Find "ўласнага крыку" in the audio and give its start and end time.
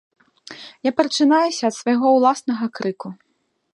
2.17-3.07